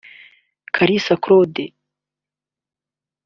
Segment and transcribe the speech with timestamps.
[0.75, 1.65] Kalisa Claude